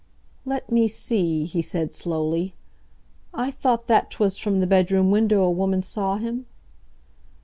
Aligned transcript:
"Let 0.45 0.71
me 0.71 0.87
see," 0.87 1.45
he 1.45 1.61
said 1.61 1.93
slowly. 1.93 2.55
"I 3.35 3.51
thought 3.51 3.85
that 3.85 4.09
'twas 4.09 4.35
from 4.35 4.59
the 4.59 4.65
bedroom 4.65 5.11
window 5.11 5.43
a 5.43 5.51
woman 5.51 5.83
saw 5.83 6.17
him?" 6.17 6.47